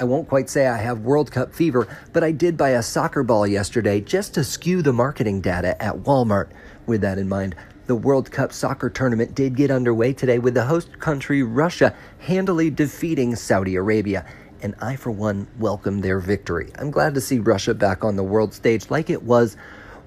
I 0.00 0.04
won't 0.04 0.28
quite 0.28 0.48
say 0.48 0.66
I 0.66 0.78
have 0.78 1.00
World 1.00 1.30
Cup 1.30 1.54
fever, 1.54 1.86
but 2.14 2.24
I 2.24 2.32
did 2.32 2.56
buy 2.56 2.70
a 2.70 2.82
soccer 2.82 3.22
ball 3.22 3.46
yesterday 3.46 4.00
just 4.00 4.32
to 4.32 4.42
skew 4.42 4.80
the 4.80 4.94
marketing 4.94 5.42
data 5.42 5.80
at 5.80 5.94
Walmart. 5.94 6.48
With 6.86 7.02
that 7.02 7.18
in 7.18 7.28
mind, 7.28 7.54
the 7.84 7.94
World 7.94 8.30
Cup 8.30 8.50
soccer 8.50 8.88
tournament 8.88 9.34
did 9.34 9.54
get 9.54 9.70
underway 9.70 10.14
today 10.14 10.38
with 10.38 10.54
the 10.54 10.64
host 10.64 10.98
country 11.00 11.42
Russia 11.42 11.94
handily 12.18 12.70
defeating 12.70 13.36
Saudi 13.36 13.76
Arabia. 13.76 14.24
And 14.62 14.74
I, 14.80 14.96
for 14.96 15.10
one, 15.10 15.46
welcome 15.58 16.00
their 16.00 16.18
victory. 16.18 16.72
I'm 16.78 16.90
glad 16.90 17.12
to 17.12 17.20
see 17.20 17.38
Russia 17.38 17.74
back 17.74 18.02
on 18.02 18.16
the 18.16 18.24
world 18.24 18.54
stage 18.54 18.88
like 18.88 19.10
it 19.10 19.24
was 19.24 19.58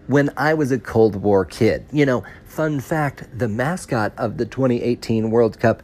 when 0.07 0.32
I 0.36 0.55
was 0.55 0.71
a 0.71 0.80
Cold 0.80 1.18
War 1.18 1.46
kid. 1.46 1.86
You 1.91 2.07
know, 2.07 2.23
fun 2.46 2.80
fact 2.80 3.28
the 3.38 3.48
mascot 3.48 4.14
of 4.18 4.38
the 4.38 4.48
2018 4.48 5.30
World 5.30 5.60
Cup 5.60 5.84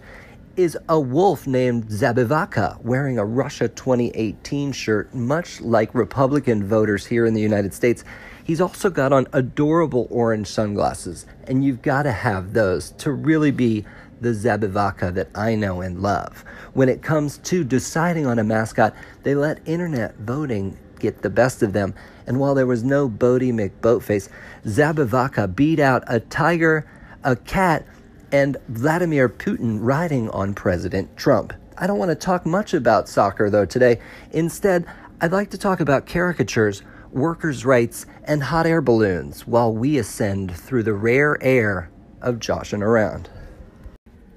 is 0.59 0.77
a 0.89 0.99
wolf 0.99 1.47
named 1.47 1.85
Zabivaka 1.87 2.81
wearing 2.81 3.17
a 3.17 3.23
Russia 3.23 3.69
2018 3.69 4.73
shirt, 4.73 5.15
much 5.15 5.61
like 5.61 5.95
Republican 5.95 6.67
voters 6.67 7.05
here 7.05 7.25
in 7.25 7.33
the 7.33 7.39
United 7.39 7.73
States. 7.73 8.03
He's 8.43 8.59
also 8.59 8.89
got 8.89 9.13
on 9.13 9.25
adorable 9.31 10.09
orange 10.11 10.47
sunglasses, 10.47 11.25
and 11.47 11.63
you've 11.63 11.81
got 11.81 12.03
to 12.03 12.11
have 12.11 12.51
those 12.51 12.91
to 12.97 13.13
really 13.13 13.51
be 13.51 13.85
the 14.19 14.31
Zabivaka 14.31 15.13
that 15.13 15.29
I 15.33 15.55
know 15.55 15.79
and 15.79 16.01
love. 16.01 16.43
When 16.73 16.89
it 16.89 17.01
comes 17.01 17.37
to 17.37 17.63
deciding 17.63 18.27
on 18.27 18.37
a 18.37 18.43
mascot, 18.43 18.93
they 19.23 19.35
let 19.35 19.65
internet 19.65 20.17
voting 20.17 20.77
get 20.99 21.21
the 21.21 21.29
best 21.29 21.63
of 21.63 21.71
them, 21.71 21.93
and 22.27 22.37
while 22.37 22.53
there 22.53 22.67
was 22.67 22.83
no 22.83 23.07
Boaty 23.07 23.53
McBoatface, 23.53 24.27
Zabivaka 24.65 25.55
beat 25.55 25.79
out 25.79 26.03
a 26.07 26.19
tiger, 26.19 26.85
a 27.23 27.37
cat, 27.37 27.85
and 28.31 28.57
Vladimir 28.67 29.29
Putin 29.29 29.79
riding 29.81 30.29
on 30.29 30.53
President 30.53 31.15
Trump. 31.17 31.53
I 31.77 31.87
don't 31.87 31.97
want 31.97 32.09
to 32.09 32.15
talk 32.15 32.45
much 32.45 32.73
about 32.73 33.09
soccer 33.09 33.49
though 33.49 33.65
today. 33.65 33.99
Instead, 34.31 34.85
I'd 35.21 35.31
like 35.31 35.49
to 35.51 35.57
talk 35.57 35.79
about 35.79 36.05
caricatures, 36.05 36.83
workers' 37.11 37.65
rights, 37.65 38.05
and 38.23 38.43
hot 38.43 38.65
air 38.65 38.81
balloons 38.81 39.47
while 39.47 39.73
we 39.73 39.97
ascend 39.97 40.55
through 40.55 40.83
the 40.83 40.93
rare 40.93 41.41
air 41.41 41.89
of 42.21 42.39
joshing 42.39 42.83
around. 42.83 43.29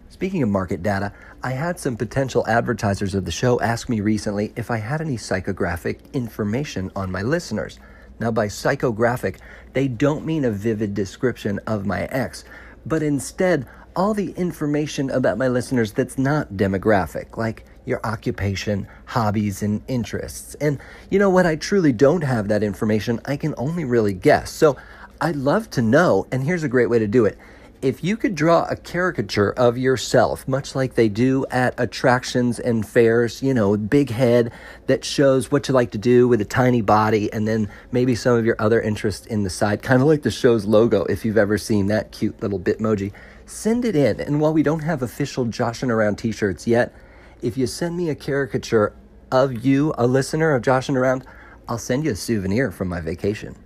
Speaking 0.08 0.42
of 0.42 0.48
market 0.48 0.82
data, 0.82 1.12
I 1.42 1.50
had 1.50 1.80
some 1.80 1.96
potential 1.96 2.46
advertisers 2.46 3.14
of 3.16 3.24
the 3.24 3.32
show 3.32 3.60
ask 3.60 3.88
me 3.88 4.00
recently 4.00 4.52
if 4.54 4.70
I 4.70 4.76
had 4.76 5.00
any 5.00 5.16
psychographic 5.16 6.12
information 6.12 6.92
on 6.94 7.10
my 7.10 7.22
listeners. 7.22 7.80
Now, 8.20 8.30
by 8.30 8.46
psychographic, 8.46 9.38
they 9.72 9.88
don't 9.88 10.24
mean 10.24 10.44
a 10.44 10.52
vivid 10.52 10.94
description 10.94 11.58
of 11.66 11.86
my 11.86 12.02
ex, 12.04 12.44
but 12.86 13.02
instead 13.02 13.66
all 13.96 14.14
the 14.14 14.30
information 14.32 15.10
about 15.10 15.38
my 15.38 15.48
listeners 15.48 15.92
that's 15.92 16.18
not 16.18 16.54
demographic, 16.54 17.36
like 17.36 17.64
your 17.84 18.00
occupation, 18.04 18.86
hobbies, 19.06 19.62
and 19.62 19.82
interests. 19.88 20.54
And 20.56 20.78
you 21.10 21.18
know 21.18 21.30
what? 21.30 21.46
I 21.46 21.56
truly 21.56 21.92
don't 21.92 22.22
have 22.22 22.48
that 22.48 22.62
information. 22.62 23.20
I 23.24 23.36
can 23.36 23.54
only 23.56 23.84
really 23.84 24.14
guess. 24.14 24.50
So 24.50 24.76
I'd 25.20 25.36
love 25.36 25.70
to 25.70 25.82
know, 25.82 26.26
and 26.32 26.42
here's 26.42 26.62
a 26.62 26.68
great 26.68 26.90
way 26.90 26.98
to 26.98 27.06
do 27.06 27.24
it. 27.24 27.38
If 27.82 28.04
you 28.04 28.16
could 28.16 28.36
draw 28.36 28.64
a 28.70 28.76
caricature 28.76 29.50
of 29.54 29.76
yourself, 29.76 30.46
much 30.46 30.76
like 30.76 30.94
they 30.94 31.08
do 31.08 31.44
at 31.50 31.74
attractions 31.78 32.60
and 32.60 32.86
fairs, 32.86 33.42
you 33.42 33.52
know, 33.52 33.76
big 33.76 34.08
head 34.08 34.52
that 34.86 35.04
shows 35.04 35.50
what 35.50 35.66
you 35.66 35.74
like 35.74 35.90
to 35.90 35.98
do 35.98 36.28
with 36.28 36.40
a 36.40 36.44
tiny 36.44 36.80
body, 36.80 37.32
and 37.32 37.48
then 37.48 37.68
maybe 37.90 38.14
some 38.14 38.36
of 38.36 38.46
your 38.46 38.54
other 38.60 38.80
interests 38.80 39.26
in 39.26 39.42
the 39.42 39.50
side, 39.50 39.82
kind 39.82 40.00
of 40.00 40.06
like 40.06 40.22
the 40.22 40.30
show's 40.30 40.64
logo, 40.64 41.02
if 41.06 41.24
you've 41.24 41.36
ever 41.36 41.58
seen 41.58 41.88
that 41.88 42.12
cute 42.12 42.40
little 42.40 42.60
Bitmoji 42.60 43.12
send 43.46 43.84
it 43.84 43.96
in. 43.96 44.20
And 44.20 44.40
while 44.40 44.52
we 44.52 44.62
don't 44.62 44.84
have 44.84 45.02
official 45.02 45.44
Joshing 45.46 45.90
Around 45.90 46.18
t 46.18 46.30
shirts 46.30 46.68
yet, 46.68 46.94
if 47.42 47.58
you 47.58 47.66
send 47.66 47.96
me 47.96 48.10
a 48.10 48.14
caricature 48.14 48.94
of 49.32 49.64
you, 49.64 49.92
a 49.98 50.06
listener 50.06 50.54
of 50.54 50.62
Joshing 50.62 50.96
Around, 50.96 51.26
I'll 51.66 51.78
send 51.78 52.04
you 52.04 52.12
a 52.12 52.16
souvenir 52.16 52.70
from 52.70 52.86
my 52.86 53.00
vacation. 53.00 53.56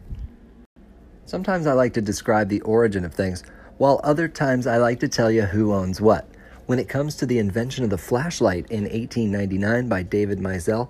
Sometimes 1.27 1.67
I 1.67 1.75
like 1.75 1.93
to 1.93 2.01
describe 2.01 2.49
the 2.49 2.63
origin 2.63 3.05
of 3.05 3.13
things, 3.13 3.45
while 3.79 4.01
other 4.03 4.29
times 4.29 4.67
I 4.67 4.79
like 4.79 5.01
to 5.01 5.09
tell 5.09 5.31
you 5.31 5.43
who 5.43 5.73
owns 5.73 6.01
what. 6.01 6.29
When 6.67 6.79
it 6.79 6.89
comes 6.89 7.17
to 7.17 7.27
the 7.27 7.39
invention 7.39 7.85
of 7.85 7.91
the 7.91 7.99
flashlight 7.99 8.67
in 8.71 8.85
1899 8.85 9.89
by 9.89 10.03
David 10.03 10.39
Misell, 10.39 10.89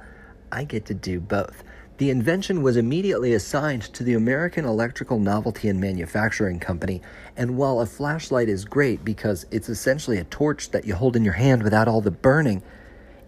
I 0.51 0.65
get 0.65 0.87
to 0.87 0.95
do 0.95 1.21
both. 1.21 1.63
The 1.99 2.11
invention 2.11 2.63
was 2.63 2.77
immediately 2.77 3.33
assigned 3.33 3.83
to 3.95 4.05
the 4.05 4.15
American 4.15 4.65
Electrical 4.65 5.19
Novelty 5.19 5.69
and 5.69 5.81
Manufacturing 5.81 6.61
Company, 6.61 7.01
and 7.37 7.57
while 7.57 7.81
a 7.81 7.87
flashlight 7.87 8.49
is 8.49 8.67
great 8.67 9.05
because 9.05 9.47
it's 9.51 9.69
essentially 9.69 10.19
a 10.19 10.25
torch 10.25 10.71
that 10.71 10.85
you 10.85 10.95
hold 10.95 11.17
in 11.17 11.25
your 11.25 11.35
hand 11.35 11.63
without 11.63 11.89
all 11.89 12.03
the 12.03 12.11
burning, 12.11 12.63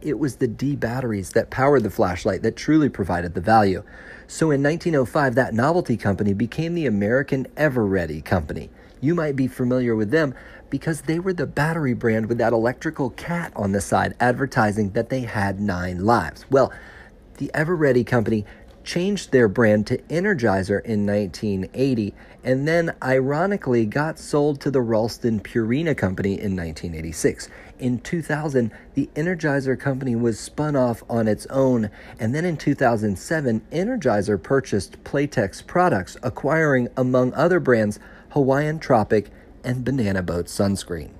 it 0.02 0.18
was 0.18 0.36
the 0.36 0.46
D 0.46 0.76
batteries 0.76 1.30
that 1.30 1.50
powered 1.50 1.82
the 1.82 1.90
flashlight 1.90 2.42
that 2.42 2.56
truly 2.56 2.88
provided 2.88 3.34
the 3.34 3.40
value. 3.40 3.82
So 4.26 4.50
in 4.50 4.62
1905, 4.62 5.34
that 5.34 5.54
novelty 5.54 5.96
company 5.96 6.34
became 6.34 6.74
the 6.74 6.86
American 6.86 7.46
Eveready 7.56 8.24
Company. 8.24 8.70
You 9.00 9.14
might 9.14 9.36
be 9.36 9.46
familiar 9.46 9.94
with 9.94 10.10
them 10.10 10.34
because 10.70 11.02
they 11.02 11.18
were 11.18 11.32
the 11.32 11.46
battery 11.46 11.94
brand 11.94 12.26
with 12.26 12.38
that 12.38 12.52
electrical 12.52 13.10
cat 13.10 13.52
on 13.56 13.72
the 13.72 13.80
side 13.80 14.14
advertising 14.20 14.90
that 14.90 15.08
they 15.08 15.20
had 15.20 15.60
nine 15.60 16.04
lives. 16.04 16.44
Well, 16.50 16.72
the 17.38 17.50
Eveready 17.54 18.06
company 18.06 18.44
changed 18.84 19.32
their 19.32 19.48
brand 19.48 19.86
to 19.86 19.98
Energizer 20.08 20.82
in 20.84 21.04
1980 21.06 22.14
and 22.42 22.66
then 22.66 22.94
ironically 23.02 23.84
got 23.84 24.18
sold 24.18 24.60
to 24.62 24.70
the 24.70 24.80
Ralston 24.80 25.40
Purina 25.40 25.96
company 25.96 26.30
in 26.30 26.56
1986. 26.56 27.48
In 27.78 27.98
2000, 27.98 28.72
the 28.94 29.10
Energizer 29.14 29.78
company 29.78 30.16
was 30.16 30.40
spun 30.40 30.74
off 30.74 31.02
on 31.10 31.28
its 31.28 31.46
own, 31.46 31.90
and 32.18 32.34
then 32.34 32.44
in 32.44 32.56
2007, 32.56 33.60
Energizer 33.70 34.42
purchased 34.42 35.02
Playtex 35.04 35.66
products, 35.66 36.16
acquiring, 36.22 36.88
among 36.96 37.34
other 37.34 37.60
brands, 37.60 38.00
Hawaiian 38.30 38.78
Tropic 38.78 39.30
and 39.64 39.84
Banana 39.84 40.22
Boat 40.22 40.46
sunscreen. 40.46 41.12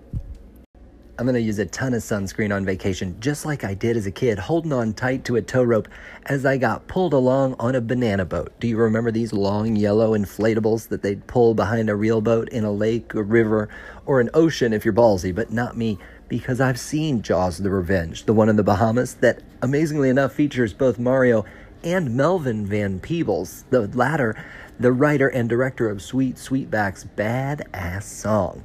I'm 1.19 1.25
going 1.25 1.35
to 1.35 1.41
use 1.41 1.59
a 1.59 1.65
ton 1.65 1.95
of 1.95 2.03
sunscreen 2.03 2.55
on 2.55 2.67
vacation, 2.67 3.19
just 3.19 3.47
like 3.47 3.65
I 3.65 3.73
did 3.73 3.97
as 3.97 4.07
a 4.07 4.11
kid, 4.11 4.39
holding 4.39 4.75
on 4.75 4.93
tight 4.93 5.25
to 5.25 5.37
a 5.37 5.43
tow 5.43 5.63
rope 5.65 5.89
as 6.27 6.45
I 6.45 6.59
got 6.59 6.87
pulled 6.87 7.15
along 7.15 7.57
on 7.59 7.75
a 7.75 7.81
banana 7.81 8.27
boat. 8.27 8.53
Do 8.61 8.69
you 8.69 8.77
remember 8.77 9.11
these 9.11 9.33
long 9.33 9.75
yellow 9.75 10.17
inflatables 10.17 10.89
that 10.89 11.03
they'd 11.03 11.27
pull 11.27 11.55
behind 11.55 11.89
a 11.89 11.97
real 11.97 12.21
boat 12.21 12.51
in 12.51 12.63
a 12.63 12.71
lake, 12.71 13.15
a 13.15 13.23
river, 13.23 13.71
or 14.05 14.21
an 14.21 14.29
ocean 14.35 14.75
if 14.75 14.85
you're 14.85 14.95
ballsy, 14.95 15.35
but 15.35 15.51
not 15.51 15.79
me? 15.79 15.99
Because 16.29 16.61
I've 16.61 16.79
seen 16.79 17.23
Jaws 17.23 17.59
the 17.59 17.71
Revenge, 17.71 18.27
the 18.27 18.35
one 18.35 18.51
in 18.51 18.57
the 18.57 18.63
Bahamas 18.63 19.15
that 19.15 19.41
amazingly 19.63 20.11
enough 20.11 20.35
features 20.35 20.75
both 20.75 20.99
Mario 20.99 21.47
and 21.83 22.17
Melvin 22.17 22.67
Van 22.67 23.01
Peebles, 23.01 23.65
the 23.71 23.87
latter, 23.89 24.35
the 24.79 24.93
writer 24.93 25.29
and 25.29 25.49
director 25.49 25.89
of 25.89 26.03
Sweet 26.03 26.37
Sweetback's 26.37 27.05
Badass 27.17 28.03
Song. 28.03 28.65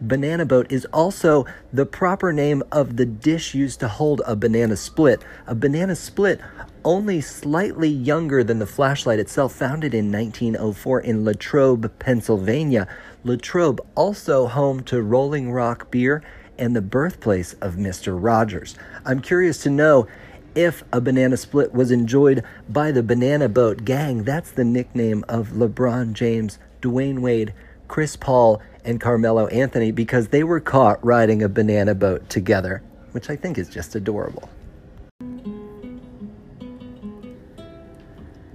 Banana 0.00 0.44
boat 0.44 0.70
is 0.70 0.86
also 0.86 1.46
the 1.72 1.86
proper 1.86 2.32
name 2.32 2.62
of 2.72 2.96
the 2.96 3.06
dish 3.06 3.54
used 3.54 3.80
to 3.80 3.88
hold 3.88 4.20
a 4.26 4.36
banana 4.36 4.76
split. 4.76 5.24
A 5.46 5.54
banana 5.54 5.94
split, 5.94 6.40
only 6.84 7.20
slightly 7.20 7.88
younger 7.88 8.44
than 8.44 8.58
the 8.58 8.66
flashlight 8.66 9.18
itself, 9.18 9.54
founded 9.54 9.94
in 9.94 10.12
1904 10.12 11.00
in 11.00 11.24
Latrobe, 11.24 11.90
Pennsylvania. 11.98 12.88
Latrobe, 13.22 13.80
also 13.94 14.46
home 14.46 14.82
to 14.82 15.00
Rolling 15.00 15.52
Rock 15.52 15.90
beer 15.90 16.22
and 16.58 16.76
the 16.76 16.82
birthplace 16.82 17.54
of 17.54 17.74
Mr. 17.74 18.16
Rogers. 18.20 18.76
I'm 19.04 19.20
curious 19.20 19.62
to 19.62 19.70
know 19.70 20.06
if 20.54 20.84
a 20.92 21.00
banana 21.00 21.36
split 21.36 21.72
was 21.74 21.90
enjoyed 21.90 22.44
by 22.68 22.92
the 22.92 23.02
Banana 23.02 23.48
Boat 23.48 23.84
Gang. 23.84 24.24
That's 24.24 24.50
the 24.50 24.64
nickname 24.64 25.24
of 25.28 25.48
LeBron 25.50 26.12
James, 26.12 26.58
Dwyane 26.80 27.20
Wade, 27.20 27.54
Chris 27.88 28.16
Paul, 28.16 28.62
and 28.84 29.00
Carmelo 29.00 29.46
Anthony 29.48 29.90
because 29.90 30.28
they 30.28 30.44
were 30.44 30.60
caught 30.60 31.04
riding 31.04 31.42
a 31.42 31.48
banana 31.48 31.94
boat 31.94 32.28
together, 32.28 32.82
which 33.12 33.30
I 33.30 33.36
think 33.36 33.58
is 33.58 33.68
just 33.68 33.94
adorable. 33.94 34.48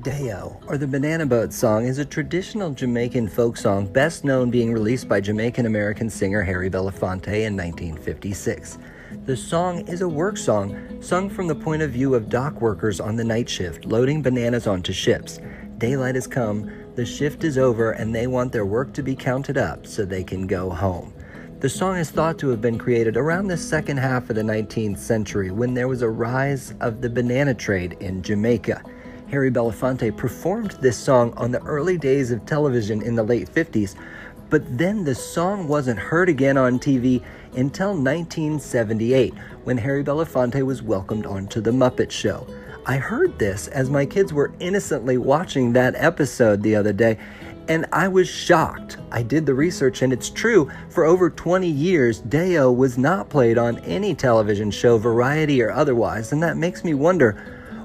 Day-O, 0.01 0.57
or 0.67 0.77
the 0.77 0.87
Banana 0.87 1.25
Boat 1.25 1.51
song, 1.51 1.85
is 1.85 1.97
a 1.97 2.05
traditional 2.05 2.71
Jamaican 2.71 3.27
folk 3.27 3.57
song 3.57 3.85
best 3.85 4.23
known 4.23 4.49
being 4.49 4.71
released 4.71 5.09
by 5.09 5.19
Jamaican 5.19 5.65
American 5.65 6.09
singer 6.09 6.41
Harry 6.41 6.69
Belafonte 6.69 7.27
in 7.27 7.57
1956. 7.57 8.77
The 9.25 9.35
song 9.35 9.87
is 9.87 10.01
a 10.01 10.07
work 10.07 10.37
song 10.37 11.01
sung 11.01 11.31
from 11.31 11.47
the 11.47 11.55
point 11.55 11.81
of 11.81 11.89
view 11.89 12.13
of 12.13 12.29
dock 12.29 12.61
workers 12.61 12.99
on 12.99 13.15
the 13.15 13.23
night 13.23 13.49
shift 13.49 13.85
loading 13.85 14.21
bananas 14.21 14.67
onto 14.67 14.93
ships. 14.93 15.39
Daylight 15.79 16.13
has 16.13 16.27
come, 16.27 16.71
the 16.93 17.05
shift 17.05 17.43
is 17.43 17.57
over, 17.57 17.91
and 17.91 18.13
they 18.13 18.27
want 18.27 18.51
their 18.51 18.67
work 18.67 18.93
to 18.93 19.01
be 19.01 19.15
counted 19.15 19.57
up 19.57 19.87
so 19.87 20.05
they 20.05 20.23
can 20.23 20.45
go 20.45 20.69
home. 20.69 21.11
The 21.59 21.69
song 21.69 21.97
is 21.97 22.11
thought 22.11 22.37
to 22.39 22.49
have 22.49 22.61
been 22.61 22.77
created 22.77 23.17
around 23.17 23.47
the 23.47 23.57
second 23.57 23.97
half 23.97 24.29
of 24.29 24.35
the 24.35 24.43
19th 24.43 24.99
century 24.99 25.49
when 25.49 25.73
there 25.73 25.87
was 25.87 26.03
a 26.03 26.09
rise 26.09 26.75
of 26.79 27.01
the 27.01 27.09
banana 27.09 27.55
trade 27.55 27.97
in 27.99 28.21
Jamaica. 28.21 28.83
Harry 29.31 29.49
Belafonte 29.49 30.15
performed 30.15 30.71
this 30.81 30.97
song 30.97 31.33
on 31.35 31.51
the 31.51 31.63
early 31.63 31.97
days 31.97 32.29
of 32.29 32.45
television 32.45 33.01
in 33.01 33.15
the 33.15 33.23
late 33.23 33.49
50s, 33.49 33.95
but 34.49 34.77
then 34.77 35.03
the 35.03 35.15
song 35.15 35.67
wasn't 35.67 35.99
heard 35.99 36.29
again 36.29 36.57
on 36.57 36.79
TV 36.79 37.23
until 37.55 37.89
1978 37.89 39.33
when 39.63 39.77
Harry 39.77 40.03
Belafonte 40.03 40.61
was 40.63 40.81
welcomed 40.81 41.25
onto 41.25 41.61
The 41.61 41.71
Muppet 41.71 42.11
Show. 42.11 42.47
I 42.85 42.97
heard 42.97 43.37
this 43.37 43.67
as 43.67 43.89
my 43.89 44.05
kids 44.05 44.33
were 44.33 44.51
innocently 44.59 45.17
watching 45.17 45.73
that 45.73 45.95
episode 45.95 46.63
the 46.63 46.75
other 46.75 46.93
day, 46.93 47.17
and 47.67 47.85
I 47.93 48.07
was 48.07 48.27
shocked. 48.27 48.97
I 49.11 49.21
did 49.21 49.45
the 49.45 49.53
research, 49.53 50.01
and 50.01 50.11
it's 50.11 50.29
true. 50.29 50.71
For 50.89 51.05
over 51.05 51.29
20 51.29 51.67
years, 51.67 52.19
Day-O 52.21 52.71
was 52.71 52.97
not 52.97 53.29
played 53.29 53.57
on 53.57 53.77
any 53.79 54.15
television 54.15 54.71
show, 54.71 54.97
variety 54.97 55.61
or 55.61 55.71
otherwise, 55.71 56.31
and 56.31 56.41
that 56.41 56.57
makes 56.57 56.83
me 56.83 56.93
wonder 56.93 57.41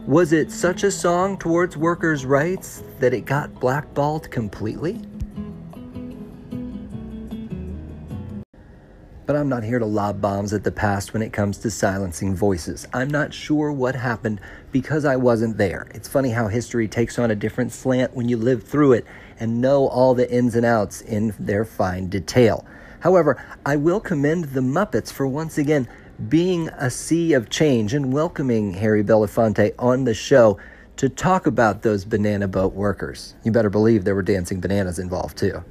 was 0.06 0.34
it 0.34 0.50
such 0.50 0.84
a 0.84 0.90
song 0.90 1.38
towards 1.38 1.78
workers' 1.78 2.26
rights 2.26 2.82
that 2.99 3.14
it 3.14 3.22
got 3.25 3.55
blackballed 3.58 4.31
completely? 4.31 5.00
But 9.26 9.37
I'm 9.37 9.49
not 9.49 9.65
here 9.65 9.79
to 9.79 9.87
lob 9.87 10.21
bombs 10.21 10.53
at 10.53 10.65
the 10.65 10.71
past 10.71 11.15
when 11.15 11.23
it 11.23 11.32
comes 11.32 11.56
to 11.59 11.71
silencing 11.71 12.35
voices. 12.37 12.87
I'm 12.93 13.09
not 13.09 13.32
sure 13.32 13.73
what 13.73 13.94
happened 13.94 14.38
because 14.71 15.06
I 15.06 15.17
wasn't 15.17 15.56
there. 15.56 15.87
It's 15.94 16.09
funny 16.09 16.29
how 16.29 16.49
history 16.49 16.88
takes 16.88 17.19
on 17.19 17.31
a 17.31 17.35
different 17.35 17.73
slant 17.73 18.15
when 18.15 18.29
you 18.29 18.37
live 18.37 18.65
through 18.65 18.93
it 18.93 19.06
and 19.41 19.62
know 19.62 19.88
all 19.88 20.15
the 20.15 20.31
ins 20.31 20.55
and 20.55 20.67
outs 20.67 21.00
in 21.00 21.35
their 21.38 21.65
fine 21.65 22.09
detail. 22.09 22.67
However, 23.00 23.43
I 23.65 23.76
will 23.76 23.99
commend 23.99 24.44
the 24.44 24.61
Muppets 24.61 25.11
for 25.11 25.27
once 25.27 25.56
again 25.56 25.88
being 26.29 26.69
a 26.69 26.91
sea 26.91 27.32
of 27.32 27.49
change 27.49 27.94
and 27.94 28.12
welcoming 28.12 28.75
Harry 28.75 29.03
Belafonte 29.03 29.75
on 29.79 30.05
the 30.05 30.15
show 30.15 30.59
to 30.97 31.09
talk 31.09 31.47
about 31.47 31.81
those 31.81 32.05
banana 32.05 32.47
boat 32.47 32.75
workers. 32.75 33.37
You 33.43 33.53
better 33.53 33.70
believe 33.70 34.05
there 34.05 34.15
were 34.15 34.23
dancing 34.23 34.61
bananas 34.61 34.99
involved 34.99 35.38
too. 35.38 35.65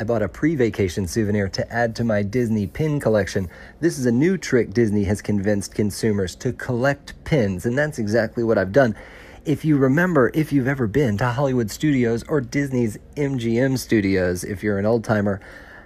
I 0.00 0.02
bought 0.02 0.22
a 0.22 0.28
pre 0.30 0.56
vacation 0.56 1.06
souvenir 1.06 1.50
to 1.50 1.70
add 1.70 1.94
to 1.96 2.04
my 2.04 2.22
Disney 2.22 2.66
pin 2.66 3.00
collection. 3.00 3.50
This 3.80 3.98
is 3.98 4.06
a 4.06 4.10
new 4.10 4.38
trick 4.38 4.72
Disney 4.72 5.04
has 5.04 5.20
convinced 5.20 5.74
consumers 5.74 6.34
to 6.36 6.54
collect 6.54 7.22
pins, 7.24 7.66
and 7.66 7.76
that's 7.76 7.98
exactly 7.98 8.42
what 8.42 8.56
I've 8.56 8.72
done. 8.72 8.96
If 9.44 9.62
you 9.62 9.76
remember, 9.76 10.30
if 10.32 10.54
you've 10.54 10.68
ever 10.68 10.86
been 10.86 11.18
to 11.18 11.26
Hollywood 11.26 11.70
Studios 11.70 12.24
or 12.28 12.40
Disney's 12.40 12.96
MGM 13.14 13.76
Studios, 13.76 14.42
if 14.42 14.62
you're 14.62 14.78
an 14.78 14.86
old 14.86 15.04
timer, 15.04 15.38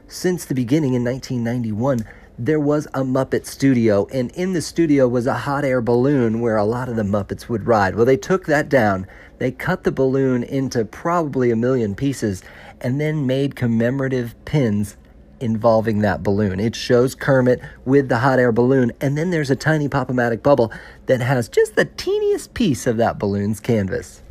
since 0.06 0.44
the 0.44 0.54
beginning 0.54 0.94
in 0.94 1.02
1991, 1.02 2.06
there 2.38 2.60
was 2.60 2.86
a 2.86 3.02
Muppet 3.02 3.46
studio, 3.46 4.06
and 4.12 4.30
in 4.32 4.52
the 4.52 4.62
studio 4.62 5.08
was 5.08 5.26
a 5.26 5.34
hot 5.34 5.64
air 5.64 5.80
balloon 5.80 6.40
where 6.40 6.56
a 6.56 6.64
lot 6.64 6.88
of 6.88 6.94
the 6.94 7.02
Muppets 7.02 7.48
would 7.48 7.66
ride. 7.66 7.94
Well, 7.96 8.04
they 8.04 8.16
took 8.16 8.46
that 8.46 8.68
down. 8.68 9.06
They 9.38 9.50
cut 9.50 9.84
the 9.84 9.92
balloon 9.92 10.42
into 10.42 10.84
probably 10.84 11.50
a 11.50 11.56
million 11.56 11.94
pieces 11.94 12.42
and 12.84 13.00
then 13.00 13.26
made 13.26 13.56
commemorative 13.56 14.36
pins 14.44 14.96
involving 15.40 16.00
that 16.00 16.22
balloon. 16.22 16.60
It 16.60 16.76
shows 16.76 17.14
Kermit 17.14 17.60
with 17.84 18.08
the 18.08 18.18
hot 18.18 18.38
air 18.38 18.52
balloon, 18.52 18.92
and 19.00 19.18
then 19.18 19.30
there's 19.30 19.50
a 19.50 19.56
tiny 19.56 19.88
pop-o-matic 19.88 20.42
bubble 20.42 20.70
that 21.06 21.20
has 21.20 21.48
just 21.48 21.74
the 21.74 21.86
teeniest 21.86 22.54
piece 22.54 22.86
of 22.86 22.98
that 22.98 23.18
balloon's 23.18 23.58
canvas. 23.58 24.22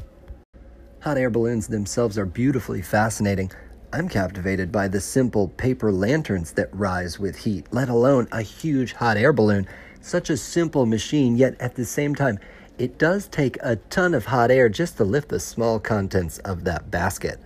Hot 1.01 1.17
air 1.17 1.29
balloons 1.29 1.67
themselves 1.67 2.17
are 2.17 2.25
beautifully 2.25 2.81
fascinating. 2.81 3.51
I'm 3.91 4.07
captivated 4.07 4.71
by 4.71 4.87
the 4.87 5.01
simple 5.01 5.49
paper 5.49 5.91
lanterns 5.91 6.53
that 6.53 6.73
rise 6.73 7.19
with 7.19 7.35
heat, 7.35 7.65
let 7.71 7.89
alone 7.89 8.27
a 8.31 8.41
huge 8.41 8.93
hot 8.93 9.17
air 9.17 9.33
balloon. 9.33 9.67
Such 9.99 10.29
a 10.29 10.37
simple 10.37 10.85
machine, 10.85 11.35
yet 11.37 11.59
at 11.59 11.75
the 11.75 11.85
same 11.85 12.15
time, 12.15 12.39
it 12.77 12.97
does 12.97 13.27
take 13.27 13.57
a 13.61 13.75
ton 13.75 14.13
of 14.13 14.25
hot 14.25 14.51
air 14.51 14.69
just 14.69 14.97
to 14.97 15.03
lift 15.03 15.29
the 15.29 15.39
small 15.39 15.79
contents 15.79 16.37
of 16.39 16.63
that 16.63 16.89
basket. 16.91 17.39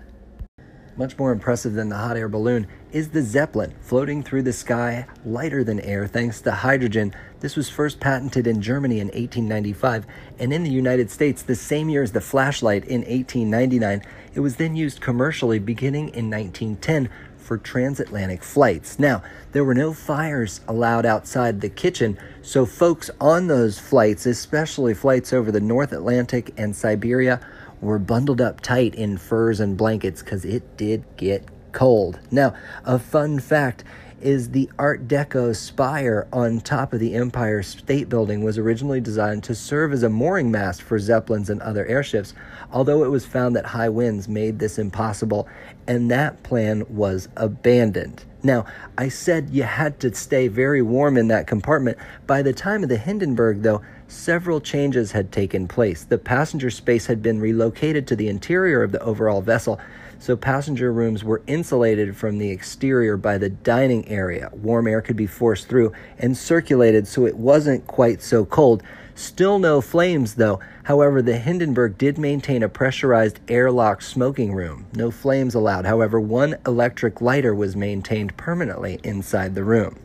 Much 0.97 1.15
more 1.19 1.31
impressive 1.31 1.73
than 1.73 1.89
the 1.89 1.95
hot 1.95 2.17
air 2.17 2.27
balloon 2.27 2.65
is 2.91 3.09
the 3.09 3.21
Zeppelin, 3.21 3.71
floating 3.81 4.23
through 4.23 4.41
the 4.41 4.51
sky 4.51 5.05
lighter 5.23 5.63
than 5.63 5.79
air 5.81 6.07
thanks 6.07 6.41
to 6.41 6.51
hydrogen. 6.51 7.13
This 7.39 7.55
was 7.55 7.69
first 7.69 7.99
patented 7.99 8.47
in 8.47 8.63
Germany 8.63 8.99
in 8.99 9.09
1895 9.09 10.07
and 10.39 10.51
in 10.51 10.63
the 10.63 10.71
United 10.71 11.11
States 11.11 11.43
the 11.43 11.53
same 11.53 11.89
year 11.89 12.01
as 12.01 12.13
the 12.13 12.21
flashlight 12.21 12.83
in 12.85 13.01
1899. 13.01 14.01
It 14.33 14.39
was 14.39 14.55
then 14.55 14.75
used 14.75 14.99
commercially 14.99 15.59
beginning 15.59 16.09
in 16.09 16.31
1910 16.31 17.09
for 17.37 17.59
transatlantic 17.59 18.43
flights. 18.43 18.97
Now, 18.97 19.21
there 19.51 19.63
were 19.63 19.75
no 19.75 19.93
fires 19.93 20.61
allowed 20.67 21.05
outside 21.05 21.61
the 21.61 21.69
kitchen, 21.69 22.17
so 22.41 22.65
folks 22.65 23.11
on 23.21 23.47
those 23.47 23.77
flights, 23.77 24.25
especially 24.25 24.95
flights 24.95 25.31
over 25.31 25.51
the 25.51 25.61
North 25.61 25.93
Atlantic 25.93 26.53
and 26.57 26.75
Siberia, 26.75 27.39
were 27.81 27.99
bundled 27.99 28.41
up 28.41 28.61
tight 28.61 28.95
in 28.95 29.17
furs 29.17 29.59
and 29.59 29.77
blankets 29.77 30.21
because 30.21 30.45
it 30.45 30.77
did 30.77 31.03
get 31.17 31.47
cold. 31.71 32.19
Now, 32.31 32.55
a 32.85 32.97
fun 32.97 33.39
fact 33.39 33.83
is 34.21 34.49
the 34.49 34.69
Art 34.79 35.07
Deco 35.07 35.55
spire 35.55 36.27
on 36.33 36.59
top 36.59 36.93
of 36.93 36.99
the 36.99 37.15
Empire 37.15 37.61
State 37.61 38.09
Building 38.09 38.43
was 38.43 38.57
originally 38.57 38.99
designed 38.99 39.43
to 39.43 39.55
serve 39.55 39.93
as 39.93 40.03
a 40.03 40.09
mooring 40.09 40.51
mast 40.51 40.81
for 40.81 40.97
Zeppelins 40.99 41.49
and 41.49 41.61
other 41.61 41.85
airships, 41.85 42.33
although 42.71 43.03
it 43.03 43.11
was 43.11 43.25
found 43.25 43.55
that 43.55 43.65
high 43.65 43.89
winds 43.89 44.27
made 44.27 44.59
this 44.59 44.79
impossible, 44.79 45.47
and 45.87 46.09
that 46.09 46.41
plan 46.43 46.83
was 46.89 47.29
abandoned. 47.37 48.23
Now, 48.43 48.65
I 48.97 49.09
said 49.09 49.49
you 49.51 49.63
had 49.63 49.99
to 50.01 50.13
stay 50.13 50.47
very 50.47 50.81
warm 50.81 51.17
in 51.17 51.27
that 51.27 51.47
compartment. 51.47 51.97
By 52.25 52.41
the 52.41 52.53
time 52.53 52.83
of 52.83 52.89
the 52.89 52.97
Hindenburg, 52.97 53.61
though, 53.61 53.81
several 54.07 54.61
changes 54.61 55.11
had 55.11 55.31
taken 55.31 55.67
place. 55.67 56.03
The 56.03 56.17
passenger 56.17 56.69
space 56.69 57.07
had 57.07 57.21
been 57.21 57.39
relocated 57.39 58.07
to 58.07 58.15
the 58.15 58.29
interior 58.29 58.83
of 58.83 58.91
the 58.91 59.01
overall 59.01 59.41
vessel, 59.41 59.79
so 60.19 60.35
passenger 60.35 60.91
rooms 60.91 61.23
were 61.23 61.41
insulated 61.47 62.15
from 62.15 62.37
the 62.37 62.49
exterior 62.49 63.17
by 63.17 63.37
the 63.37 63.49
dining 63.49 64.07
area. 64.07 64.49
Warm 64.53 64.87
air 64.87 65.01
could 65.01 65.15
be 65.15 65.27
forced 65.27 65.67
through 65.67 65.93
and 66.17 66.37
circulated 66.37 67.07
so 67.07 67.25
it 67.25 67.37
wasn't 67.37 67.85
quite 67.87 68.21
so 68.21 68.45
cold. 68.45 68.83
Still 69.15 69.57
no 69.57 69.81
flames, 69.81 70.35
though. 70.35 70.59
However, 70.83 71.21
the 71.21 71.37
Hindenburg 71.37 71.97
did 71.97 72.17
maintain 72.17 72.61
a 72.61 72.69
pressurized 72.69 73.39
airlock 73.47 74.01
smoking 74.01 74.53
room. 74.53 74.85
No 74.93 75.09
flames 75.09 75.55
allowed. 75.55 75.85
However, 75.85 76.19
one 76.19 76.57
electric 76.65 77.19
lighter 77.19 77.55
was 77.55 77.75
maintained 77.75 78.37
permanently 78.37 78.99
inside 79.03 79.55
the 79.55 79.63
room. 79.63 79.97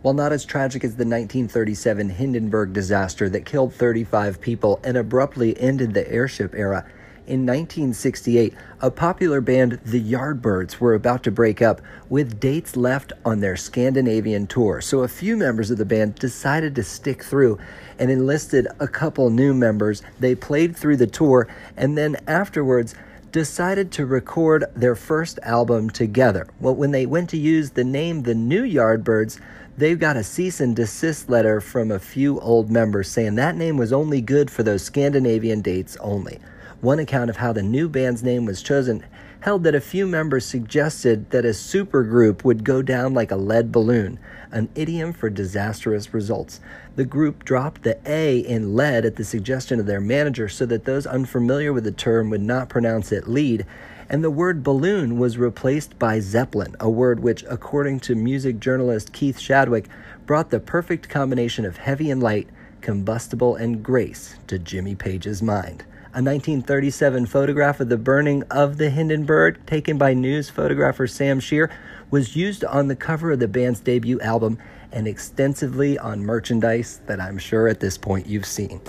While 0.00 0.14
not 0.14 0.32
as 0.32 0.44
tragic 0.44 0.84
as 0.84 0.92
the 0.92 1.04
1937 1.04 2.08
Hindenburg 2.10 2.72
disaster 2.72 3.28
that 3.28 3.44
killed 3.44 3.74
35 3.74 4.40
people 4.40 4.80
and 4.82 4.96
abruptly 4.96 5.58
ended 5.60 5.92
the 5.92 6.10
airship 6.10 6.54
era, 6.54 6.86
in 7.28 7.44
1968, 7.44 8.54
a 8.80 8.90
popular 8.90 9.42
band, 9.42 9.78
the 9.84 10.02
Yardbirds, 10.02 10.78
were 10.78 10.94
about 10.94 11.22
to 11.24 11.30
break 11.30 11.60
up 11.60 11.82
with 12.08 12.40
dates 12.40 12.74
left 12.74 13.12
on 13.22 13.40
their 13.40 13.54
Scandinavian 13.54 14.46
tour. 14.46 14.80
So 14.80 15.00
a 15.00 15.08
few 15.08 15.36
members 15.36 15.70
of 15.70 15.76
the 15.76 15.84
band 15.84 16.14
decided 16.14 16.74
to 16.76 16.82
stick 16.82 17.22
through 17.22 17.58
and 17.98 18.10
enlisted 18.10 18.66
a 18.80 18.88
couple 18.88 19.28
new 19.28 19.52
members. 19.52 20.02
They 20.18 20.34
played 20.34 20.74
through 20.74 20.96
the 20.96 21.06
tour 21.06 21.46
and 21.76 21.98
then 21.98 22.16
afterwards 22.26 22.94
decided 23.30 23.92
to 23.92 24.06
record 24.06 24.64
their 24.74 24.94
first 24.94 25.38
album 25.42 25.90
together. 25.90 26.46
Well, 26.60 26.74
when 26.74 26.92
they 26.92 27.04
went 27.04 27.28
to 27.30 27.36
use 27.36 27.70
the 27.70 27.84
name 27.84 28.22
The 28.22 28.34
New 28.34 28.62
Yardbirds, 28.62 29.38
they've 29.76 30.00
got 30.00 30.16
a 30.16 30.24
cease 30.24 30.60
and 30.60 30.74
desist 30.74 31.28
letter 31.28 31.60
from 31.60 31.90
a 31.90 31.98
few 31.98 32.40
old 32.40 32.70
members 32.70 33.08
saying 33.08 33.34
that 33.34 33.54
name 33.54 33.76
was 33.76 33.92
only 33.92 34.22
good 34.22 34.50
for 34.50 34.62
those 34.62 34.82
Scandinavian 34.82 35.60
dates 35.60 35.98
only. 36.00 36.38
One 36.80 37.00
account 37.00 37.28
of 37.28 37.38
how 37.38 37.52
the 37.52 37.62
new 37.62 37.88
band's 37.88 38.22
name 38.22 38.44
was 38.44 38.62
chosen 38.62 39.04
held 39.40 39.64
that 39.64 39.74
a 39.74 39.80
few 39.80 40.06
members 40.06 40.46
suggested 40.46 41.30
that 41.30 41.44
a 41.44 41.48
supergroup 41.48 42.44
would 42.44 42.62
go 42.62 42.82
down 42.82 43.14
like 43.14 43.32
a 43.32 43.36
lead 43.36 43.72
balloon, 43.72 44.20
an 44.52 44.68
idiom 44.76 45.12
for 45.12 45.28
disastrous 45.28 46.14
results. 46.14 46.60
The 46.94 47.04
group 47.04 47.44
dropped 47.44 47.82
the 47.82 47.98
A 48.06 48.38
in 48.38 48.76
lead 48.76 49.04
at 49.04 49.16
the 49.16 49.24
suggestion 49.24 49.80
of 49.80 49.86
their 49.86 50.00
manager 50.00 50.48
so 50.48 50.66
that 50.66 50.84
those 50.84 51.04
unfamiliar 51.04 51.72
with 51.72 51.82
the 51.82 51.90
term 51.90 52.30
would 52.30 52.42
not 52.42 52.68
pronounce 52.68 53.10
it 53.10 53.26
lead, 53.26 53.66
and 54.08 54.22
the 54.22 54.30
word 54.30 54.62
balloon 54.62 55.18
was 55.18 55.36
replaced 55.36 55.98
by 55.98 56.20
Zeppelin, 56.20 56.76
a 56.78 56.88
word 56.88 57.18
which, 57.18 57.44
according 57.48 57.98
to 58.00 58.14
music 58.14 58.60
journalist 58.60 59.12
Keith 59.12 59.40
Shadwick, 59.40 59.88
brought 60.26 60.50
the 60.50 60.60
perfect 60.60 61.08
combination 61.08 61.64
of 61.64 61.76
heavy 61.76 62.08
and 62.08 62.22
light, 62.22 62.48
combustible 62.82 63.56
and 63.56 63.82
grace 63.82 64.36
to 64.46 64.60
Jimmy 64.60 64.94
Page's 64.94 65.42
mind. 65.42 65.84
A 66.14 66.24
1937 66.24 67.26
photograph 67.26 67.80
of 67.80 67.90
the 67.90 67.98
burning 67.98 68.42
of 68.44 68.78
the 68.78 68.88
Hindenburg, 68.88 69.66
taken 69.66 69.98
by 69.98 70.14
news 70.14 70.48
photographer 70.48 71.06
Sam 71.06 71.38
Shere, 71.38 71.70
was 72.10 72.34
used 72.34 72.64
on 72.64 72.88
the 72.88 72.96
cover 72.96 73.32
of 73.32 73.40
the 73.40 73.46
band's 73.46 73.80
debut 73.80 74.18
album 74.20 74.56
and 74.90 75.06
extensively 75.06 75.98
on 75.98 76.24
merchandise 76.24 77.02
that 77.06 77.20
I'm 77.20 77.36
sure 77.36 77.68
at 77.68 77.80
this 77.80 77.98
point 77.98 78.26
you've 78.26 78.46
seen. 78.46 78.80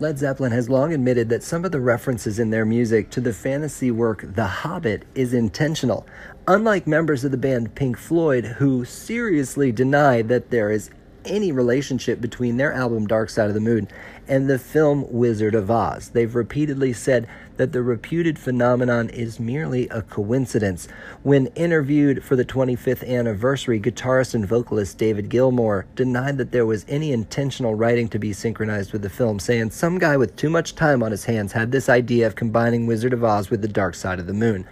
Led 0.00 0.18
Zeppelin 0.18 0.50
has 0.50 0.68
long 0.68 0.92
admitted 0.92 1.28
that 1.28 1.44
some 1.44 1.64
of 1.64 1.70
the 1.70 1.80
references 1.80 2.40
in 2.40 2.50
their 2.50 2.64
music 2.64 3.08
to 3.10 3.20
the 3.20 3.32
fantasy 3.32 3.92
work 3.92 4.24
The 4.34 4.48
Hobbit 4.48 5.04
is 5.14 5.32
intentional, 5.32 6.04
unlike 6.48 6.88
members 6.88 7.22
of 7.22 7.30
the 7.30 7.36
band 7.36 7.76
Pink 7.76 7.96
Floyd, 7.96 8.44
who 8.44 8.84
seriously 8.84 9.70
deny 9.70 10.20
that 10.22 10.50
there 10.50 10.72
is 10.72 10.90
any 11.24 11.52
relationship 11.52 12.20
between 12.20 12.56
their 12.56 12.72
album 12.72 13.06
Dark 13.06 13.30
Side 13.30 13.48
of 13.48 13.54
the 13.54 13.60
Moon 13.60 13.88
and 14.28 14.48
the 14.48 14.58
film 14.58 15.04
Wizard 15.10 15.54
of 15.54 15.70
Oz. 15.70 16.10
They've 16.10 16.34
repeatedly 16.34 16.92
said 16.92 17.28
that 17.56 17.72
the 17.72 17.82
reputed 17.82 18.38
phenomenon 18.38 19.10
is 19.10 19.40
merely 19.40 19.88
a 19.88 20.02
coincidence. 20.02 20.88
When 21.22 21.46
interviewed 21.48 22.24
for 22.24 22.36
the 22.36 22.44
25th 22.44 23.06
anniversary, 23.06 23.80
guitarist 23.80 24.34
and 24.34 24.46
vocalist 24.46 24.98
David 24.98 25.28
Gilmour 25.28 25.84
denied 25.94 26.38
that 26.38 26.52
there 26.52 26.66
was 26.66 26.86
any 26.88 27.12
intentional 27.12 27.74
writing 27.74 28.08
to 28.08 28.18
be 28.18 28.32
synchronized 28.32 28.92
with 28.92 29.02
the 29.02 29.10
film, 29.10 29.38
saying 29.38 29.70
some 29.70 29.98
guy 29.98 30.16
with 30.16 30.36
too 30.36 30.50
much 30.50 30.74
time 30.74 31.02
on 31.02 31.10
his 31.10 31.24
hands 31.24 31.52
had 31.52 31.72
this 31.72 31.88
idea 31.88 32.26
of 32.26 32.36
combining 32.36 32.86
Wizard 32.86 33.12
of 33.12 33.24
Oz 33.24 33.50
with 33.50 33.62
the 33.62 33.68
Dark 33.68 33.94
Side 33.94 34.18
of 34.18 34.26
the 34.26 34.32
Moon. 34.32 34.66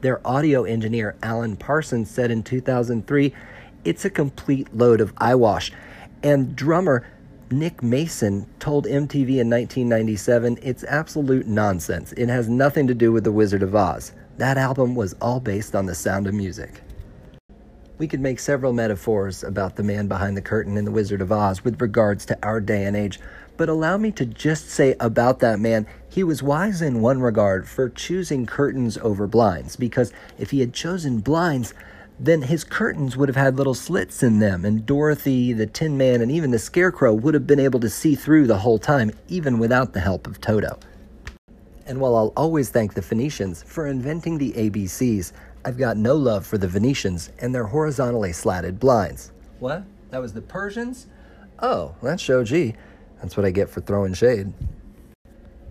Their 0.00 0.26
audio 0.26 0.64
engineer, 0.64 1.16
Alan 1.22 1.56
Parsons, 1.56 2.10
said 2.10 2.30
in 2.30 2.42
2003, 2.42 3.34
it's 3.84 4.04
a 4.04 4.10
complete 4.10 4.74
load 4.74 5.00
of 5.00 5.12
eyewash. 5.18 5.72
And 6.24 6.56
drummer 6.56 7.06
Nick 7.50 7.82
Mason 7.82 8.46
told 8.58 8.86
MTV 8.86 9.40
in 9.40 9.50
1997 9.50 10.58
it's 10.62 10.82
absolute 10.84 11.46
nonsense. 11.46 12.12
It 12.12 12.30
has 12.30 12.48
nothing 12.48 12.86
to 12.86 12.94
do 12.94 13.12
with 13.12 13.24
The 13.24 13.30
Wizard 13.30 13.62
of 13.62 13.74
Oz. 13.74 14.12
That 14.38 14.56
album 14.56 14.94
was 14.94 15.12
all 15.20 15.38
based 15.38 15.76
on 15.76 15.84
the 15.84 15.94
sound 15.94 16.26
of 16.26 16.32
music. 16.32 16.80
We 17.98 18.08
could 18.08 18.20
make 18.20 18.40
several 18.40 18.72
metaphors 18.72 19.44
about 19.44 19.76
the 19.76 19.82
man 19.82 20.08
behind 20.08 20.34
the 20.34 20.42
curtain 20.42 20.78
in 20.78 20.86
The 20.86 20.90
Wizard 20.90 21.20
of 21.20 21.30
Oz 21.30 21.62
with 21.62 21.78
regards 21.82 22.24
to 22.26 22.38
our 22.42 22.58
day 22.58 22.84
and 22.86 22.96
age, 22.96 23.20
but 23.58 23.68
allow 23.68 23.98
me 23.98 24.10
to 24.12 24.24
just 24.24 24.70
say 24.70 24.96
about 25.00 25.40
that 25.40 25.60
man, 25.60 25.86
he 26.08 26.24
was 26.24 26.42
wise 26.42 26.80
in 26.80 27.02
one 27.02 27.20
regard 27.20 27.68
for 27.68 27.90
choosing 27.90 28.46
curtains 28.46 28.96
over 28.96 29.26
blinds, 29.26 29.76
because 29.76 30.10
if 30.38 30.52
he 30.52 30.60
had 30.60 30.72
chosen 30.72 31.20
blinds, 31.20 31.74
then 32.18 32.42
his 32.42 32.64
curtains 32.64 33.16
would 33.16 33.28
have 33.28 33.36
had 33.36 33.56
little 33.56 33.74
slits 33.74 34.22
in 34.22 34.38
them, 34.38 34.64
and 34.64 34.86
Dorothy, 34.86 35.52
the 35.52 35.66
Tin 35.66 35.96
Man, 35.96 36.20
and 36.20 36.30
even 36.30 36.50
the 36.50 36.58
Scarecrow 36.58 37.12
would 37.12 37.34
have 37.34 37.46
been 37.46 37.60
able 37.60 37.80
to 37.80 37.90
see 37.90 38.14
through 38.14 38.46
the 38.46 38.58
whole 38.58 38.78
time, 38.78 39.10
even 39.28 39.58
without 39.58 39.92
the 39.92 40.00
help 40.00 40.26
of 40.26 40.40
Toto. 40.40 40.78
And 41.86 42.00
while 42.00 42.16
I'll 42.16 42.32
always 42.36 42.70
thank 42.70 42.94
the 42.94 43.02
Phoenicians 43.02 43.62
for 43.62 43.86
inventing 43.86 44.38
the 44.38 44.52
ABCs, 44.52 45.32
I've 45.64 45.76
got 45.76 45.96
no 45.96 46.14
love 46.14 46.46
for 46.46 46.56
the 46.56 46.68
Venetians 46.68 47.30
and 47.40 47.54
their 47.54 47.64
horizontally 47.64 48.32
slatted 48.32 48.78
blinds. 48.78 49.32
What? 49.58 49.84
That 50.10 50.20
was 50.20 50.32
the 50.32 50.42
Persians? 50.42 51.06
Oh, 51.60 51.94
that's 52.02 52.22
Shoji. 52.22 52.76
That's 53.20 53.36
what 53.36 53.46
I 53.46 53.50
get 53.50 53.68
for 53.68 53.80
throwing 53.80 54.14
shade. 54.14 54.52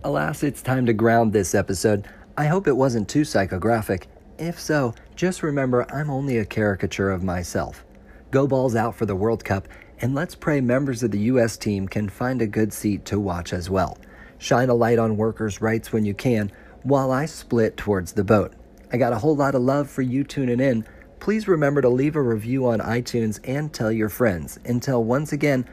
Alas, 0.02 0.42
it's 0.42 0.62
time 0.62 0.84
to 0.86 0.92
ground 0.92 1.32
this 1.32 1.54
episode. 1.54 2.06
I 2.36 2.46
hope 2.46 2.66
it 2.66 2.76
wasn't 2.76 3.08
too 3.08 3.22
psychographic. 3.22 4.04
If 4.38 4.60
so, 4.60 4.94
just 5.16 5.42
remember 5.42 5.86
I'm 5.92 6.10
only 6.10 6.38
a 6.38 6.44
caricature 6.44 7.10
of 7.10 7.22
myself. 7.22 7.84
Go 8.30 8.46
balls 8.46 8.74
out 8.74 8.96
for 8.96 9.06
the 9.06 9.14
World 9.14 9.44
Cup, 9.44 9.68
and 10.00 10.14
let's 10.14 10.34
pray 10.34 10.60
members 10.60 11.02
of 11.02 11.12
the 11.12 11.20
U.S. 11.20 11.56
team 11.56 11.86
can 11.86 12.08
find 12.08 12.42
a 12.42 12.46
good 12.46 12.72
seat 12.72 13.04
to 13.06 13.20
watch 13.20 13.52
as 13.52 13.70
well. 13.70 13.96
Shine 14.38 14.68
a 14.68 14.74
light 14.74 14.98
on 14.98 15.16
workers' 15.16 15.60
rights 15.60 15.92
when 15.92 16.04
you 16.04 16.14
can, 16.14 16.50
while 16.82 17.12
I 17.12 17.26
split 17.26 17.76
towards 17.76 18.12
the 18.12 18.24
boat. 18.24 18.54
I 18.92 18.96
got 18.96 19.12
a 19.12 19.18
whole 19.18 19.36
lot 19.36 19.54
of 19.54 19.62
love 19.62 19.88
for 19.88 20.02
you 20.02 20.24
tuning 20.24 20.60
in. 20.60 20.84
Please 21.20 21.48
remember 21.48 21.80
to 21.80 21.88
leave 21.88 22.16
a 22.16 22.22
review 22.22 22.66
on 22.66 22.80
iTunes 22.80 23.40
and 23.44 23.72
tell 23.72 23.92
your 23.92 24.08
friends. 24.08 24.58
Until 24.64 25.02
once 25.04 25.32
again, 25.32 25.64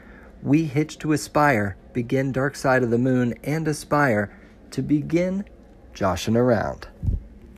we 0.42 0.64
hitch 0.64 0.98
to 0.98 1.12
aspire, 1.12 1.76
begin 1.92 2.32
Dark 2.32 2.56
Side 2.56 2.82
of 2.82 2.90
the 2.90 2.98
Moon, 2.98 3.34
and 3.44 3.68
aspire 3.68 4.34
to 4.70 4.82
begin 4.82 5.44
joshing 5.92 6.36
around. 6.36 6.88